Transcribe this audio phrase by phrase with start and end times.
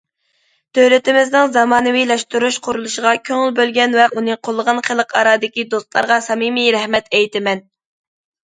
[0.77, 7.67] دۆلىتىمىزنىڭ زامانىۋىلاشتۇرۇش قۇرۇلۇشىغا كۆڭۈل بۆلگەن ۋە ئۇنى قوللىغان خەلقئارادىكى دوستلارغا سەمىمىي رەھمەت ئېيتىمەن.